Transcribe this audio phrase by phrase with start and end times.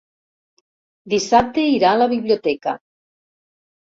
[1.13, 2.77] Dissabte irà a la biblioteca.